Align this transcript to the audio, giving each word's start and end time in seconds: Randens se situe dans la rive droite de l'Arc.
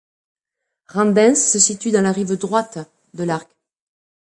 Randens 0.87 1.35
se 1.35 1.59
situe 1.59 1.91
dans 1.91 2.01
la 2.01 2.11
rive 2.11 2.35
droite 2.35 2.79
de 3.13 3.23
l'Arc. 3.23 3.47